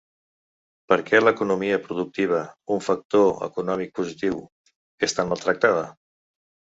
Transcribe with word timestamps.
Per 0.91 0.95
què 1.09 1.19
l’economia 1.19 1.75
productiva, 1.83 2.39
un 2.75 2.81
factor 2.85 3.43
econòmic 3.49 3.93
positiu, 3.99 4.39
és 5.09 5.15
tan 5.19 5.31
maltractada? 5.33 5.85